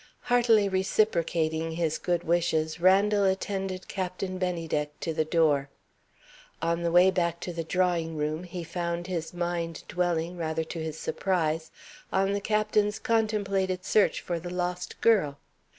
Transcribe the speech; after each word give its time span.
Heartily 0.21 0.67
reciprocating 0.67 1.73
his 1.73 1.99
good 1.99 2.23
wishes, 2.23 2.79
Randal 2.81 3.23
attended 3.25 3.87
Captain 3.87 4.39
Bennydeck 4.39 4.99
to 5.01 5.13
the 5.13 5.23
door. 5.25 5.69
On 6.59 6.81
the 6.81 6.91
way 6.91 7.11
back 7.11 7.39
to 7.41 7.53
the 7.53 7.63
drawing 7.63 8.17
room, 8.17 8.41
he 8.43 8.63
found 8.63 9.05
his 9.05 9.31
mind 9.31 9.83
dwelling, 9.87 10.37
rather 10.39 10.63
to 10.63 10.79
his 10.81 10.97
surprise, 10.97 11.69
on 12.11 12.33
the 12.33 12.41
Captain's 12.41 12.97
contemplated 12.97 13.85
search 13.85 14.21
for 14.21 14.39
the 14.39 14.49
lost 14.49 14.99
girl. 15.01 15.37